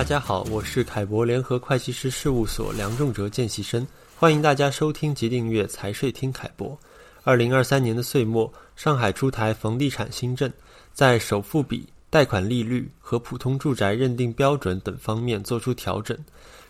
[0.00, 3.86] 大家好，我是凯博联合会计师事务所梁仲哲见习生，
[4.16, 6.74] 欢迎大家收听及订阅财税听凯博。
[7.22, 10.50] 二零二三年的岁末，上海出台房地产新政，
[10.94, 16.16] 在首付比、贷款利率和普通住宅认定标准等方面做出调整，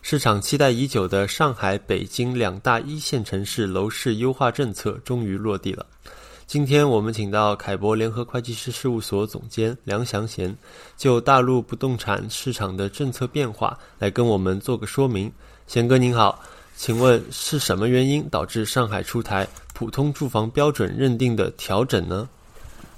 [0.03, 5.87] 市场期待已久的上海、北京两大一线城市楼市优化政策终于落地了。
[6.51, 10.53] 今天我们请到凯博联合会计师事务所总监梁祥贤，
[10.97, 15.33] 就大陆不动产市场的政策变化来跟我们做个说明。
[15.69, 16.37] 贤哥您好，
[16.75, 22.29] 请问是什么原因导致上海出台普通住房标准认定的调整呢？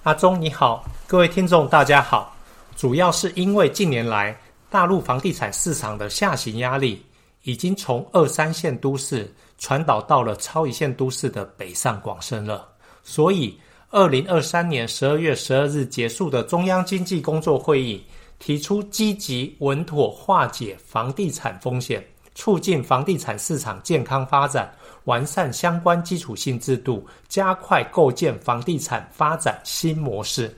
[0.04, 2.34] 阿忠你好，各位听众大家好，
[2.74, 4.34] 主要是因为近年来
[4.70, 7.04] 大陆房地产市场的下行压力
[7.42, 12.66] 已经从二三线都市传导到了超一线都市的北上广深了。
[13.04, 13.58] 所以，
[13.90, 18.02] 二零二三年十二月十二日结束的中央经济工作会议
[18.38, 24.72] 提出，积极稳妥化解房地产风险，促进房地产市场健康发展，
[25.04, 30.54] 完善相关基础性制度，加快构建房地产发展新模式。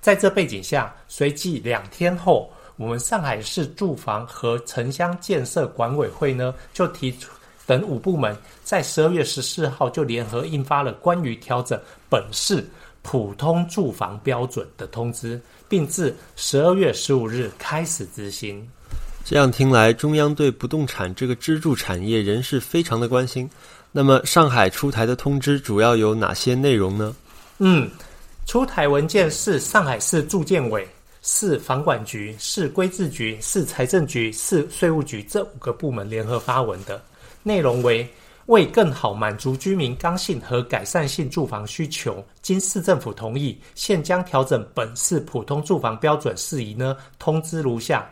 [0.00, 7.30] 在这背景下，随即两天后，我们上海市住房和城乡建设管委会呢就提出。
[7.66, 12.64] 等五部门在十二月十四号就联合印发了关于调整本市
[13.02, 18.66] 普通住房标准的通知，并自十二月十五日开始执行。
[19.24, 23.48] 这样听来，中央对不动产这个支柱产业仍是非常的关心。
[23.92, 27.14] 那么，上海出台的通知主要有哪些内容呢？
[27.58, 27.88] 嗯，
[28.46, 30.88] 出台文件是上海市住建委、
[31.22, 37.00] 市房管局、市规制局、市财政局、市税务局这五个部门联合发文的。
[37.42, 38.08] 内容为
[38.46, 48.08] 为更好满足居民刚性和改善性住房需求，经市政府同意，现将调整本市普通住房标准事宜呢，通知如下：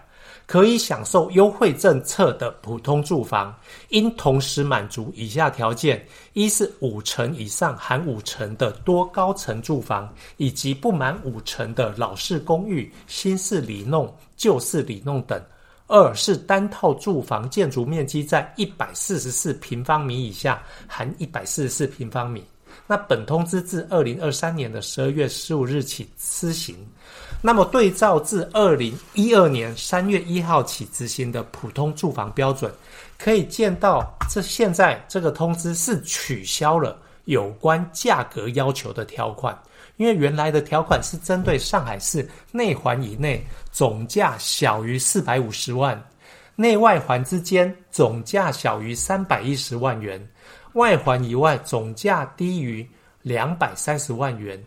[0.46, 3.54] 可以享受优惠政策的普通住房，
[3.88, 15.42] 应同时满足以下条件：一是五成以上含五层的多高层住房，以及不满五层的老式公寓、新式里弄、旧式里弄等。
[15.90, 22.44] 二是单套住房建筑面积在一百四十四平方米以下，含一百四十四平方米。
[22.86, 26.76] 那本通知自二零二三年的十二月十五日起施行。
[27.42, 32.72] 那么对照自二零一二年三月一号起执行的普通住房标准，
[33.18, 39.58] 可以见到这现在这个通知是取消了有关价格要求的条款。
[40.00, 46.02] 因为原来的条款是针对上海市内环以内总价小于四百五十万，
[46.56, 50.18] 内外环之间总价小于三百一十万元，
[50.72, 52.88] 外环以外总价低于
[53.20, 54.58] 两百三十万元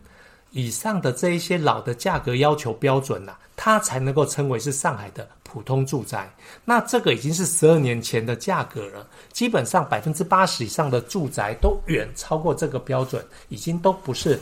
[0.52, 6.32] 以上的这一些老的价格要求标准呐、它才能够称为是上海的普通住宅。
[6.64, 14.38] 那这个已经是十二年前的价格了，基本上百分之八十以上的住宅都远超过这个标准，已经都不是。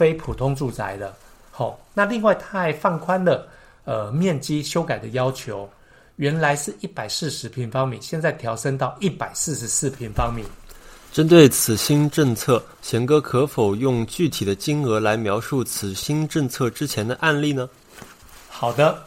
[0.00, 1.14] 非普通住宅的，
[1.50, 3.46] 好、哦，那另外它还放宽了
[3.84, 5.68] 呃面积修改的要求，
[6.16, 10.42] 原来是一百四十平方米，现在调升到一百四十四平方米。
[11.12, 17.68] 针对此新政策，贤哥可否用具体的金额来描述此新政策之前的案例呢？
[18.48, 19.02] 好的，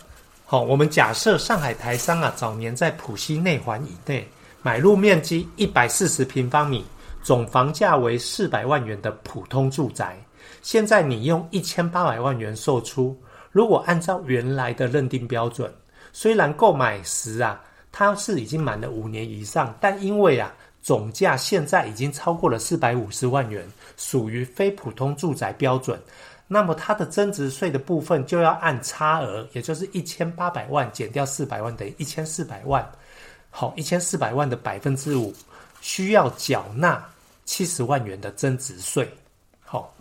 [0.46, 4.30] 好、哦，我们假设上海台商啊早年在浦西内环以内
[4.62, 6.86] 买入面积一百四十平方米，
[7.24, 10.16] 总房价为四百万元的普通住宅。
[10.62, 13.18] 现在你用一千八百万元售出，
[13.50, 15.74] 如果按照原来的认定标准，
[16.12, 17.62] 虽然购买时啊，
[17.94, 25.98] 它是已经满了五年以上，但因为啊总价现在已经超过了四百五十万元，属于非普通住宅标准，
[26.46, 32.86] 那么它的增值税的部分就要按差额，也就是一千八百万减掉四百万等于一千四百万，
[33.50, 35.34] 好，一千四百万的百分之五
[35.84, 37.06] 需要缴纳
[37.44, 39.06] 七十万元的增值税，
[39.62, 39.94] 好。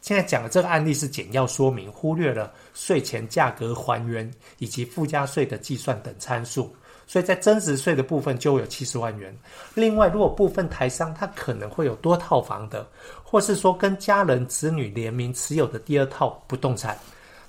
[0.00, 6.72] 现在讲的这个案例是简要说明，忽略了税前价格还原以及附加税的计算等参数，
[7.06, 9.34] 所以在增值税的部分就有七十万元。
[9.74, 12.86] 另外，如果部分台商他可能会有多套房的，
[13.24, 16.96] 或是说跟家人子女联名持有的第二套不动产，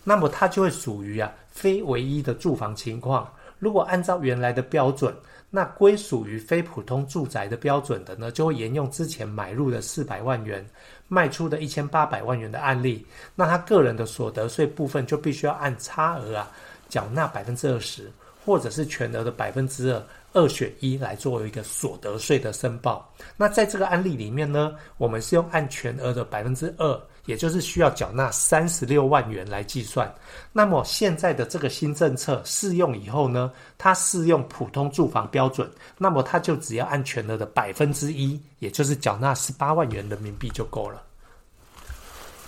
[0.04, 3.32] 那么它就会属于啊非唯一的住房情况。
[3.66, 5.12] 如果按照原来的标准，
[5.50, 10.64] 那归属于非普通住宅的标准的呢，就会沿用之前买入的四百万元。
[11.08, 13.04] 卖出的一千八百万元的案例，
[13.34, 16.52] 那他个人的所得税部分就必须要按差额啊
[16.90, 18.12] 缴纳百分之二十，
[18.46, 20.04] 或者是全额的百分之二。
[20.38, 23.10] 二选一来作为一个所得税的申报。
[23.38, 30.14] 那在这个案例里面呢，我们是用按全额的百分之二，也就是需要缴纳三十六万元来计算。
[30.52, 41.02] 那么现在的这个新政策适用以后呢，它适用普通住房标准，那么它就只要按全额的百分之一，也就是缴纳十八万元人民币就够了。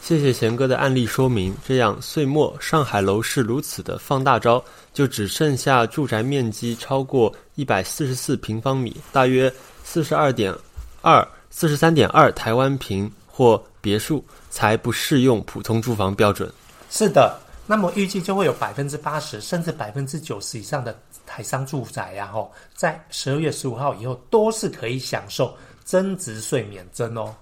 [0.07, 1.54] 谢谢贤哥的案例说明。
[1.68, 4.63] 这样，岁末上海楼市如此的放大招，
[4.94, 10.56] 就只剩下住宅面积超过一百四十四平方米，大约四十二点
[11.01, 16.50] 二、四十三点二台湾平或别墅，才不适用普通住房标准。
[16.89, 27.36] 是的，那么预计就会有百分之八十甚至百分之九十以上的台商住宅呀，吼，在十二月十五号以后都是可以享受增值税免征哦。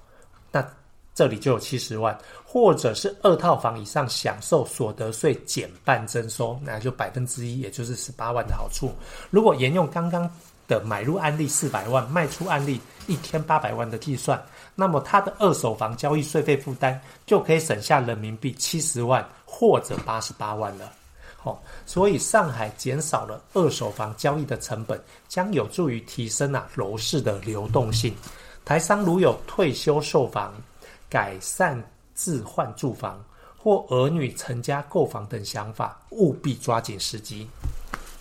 [0.52, 0.68] 那
[1.16, 2.16] 这里就有七十万，
[2.46, 8.92] 或者是二套房以上享受所得税减半征收，那就百分之一，也就是十八万的好处。
[9.32, 10.30] 如果沿用刚刚
[10.68, 14.44] 的买入案例四百万，卖出案例一千八百万的计算，
[14.76, 20.92] 那么他的二手房交易税费负担就可以省下人民币七十万或者八十八万了。
[21.44, 28.14] 哦，所以上海减少了二手房交易的成本，将有助于提升啊楼市的流动性。
[28.66, 30.52] 台商如有退休售房，
[31.10, 31.82] 改善
[32.16, 33.24] 置换住房
[33.58, 37.48] 或儿女成家购房等想法，务必抓紧时机。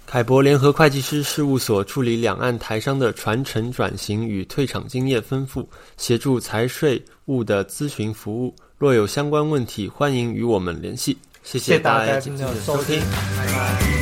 [0.07, 8.55] 凯博联合会计师事务所处理两岸台商的传承转型与退场经验丰富，协助财税务的咨询服务。
[8.77, 11.17] 若有相关问题，欢迎与我们联系。
[11.43, 13.01] 谢谢大家今天的收听，
[13.37, 13.94] 拜拜。